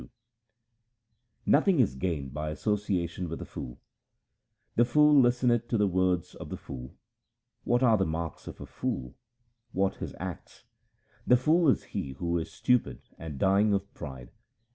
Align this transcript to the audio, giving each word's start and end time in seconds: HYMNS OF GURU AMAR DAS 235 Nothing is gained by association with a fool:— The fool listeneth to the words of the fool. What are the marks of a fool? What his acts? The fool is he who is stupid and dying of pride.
HYMNS 0.01 0.09
OF 0.09 0.15
GURU 0.15 0.33
AMAR 0.33 1.29
DAS 1.43 1.43
235 1.43 1.51
Nothing 1.51 1.79
is 1.79 1.95
gained 1.95 2.33
by 2.33 2.49
association 2.49 3.29
with 3.29 3.41
a 3.43 3.45
fool:— 3.45 3.79
The 4.77 4.85
fool 4.85 5.21
listeneth 5.21 5.67
to 5.67 5.77
the 5.77 5.85
words 5.87 6.33
of 6.33 6.49
the 6.49 6.57
fool. 6.57 6.95
What 7.65 7.83
are 7.83 7.97
the 7.99 8.07
marks 8.07 8.47
of 8.47 8.59
a 8.59 8.65
fool? 8.65 9.13
What 9.73 9.97
his 9.97 10.15
acts? 10.19 10.63
The 11.27 11.37
fool 11.37 11.69
is 11.69 11.83
he 11.93 12.13
who 12.13 12.39
is 12.39 12.51
stupid 12.51 13.03
and 13.19 13.37
dying 13.37 13.75
of 13.75 13.93
pride. 13.93 14.31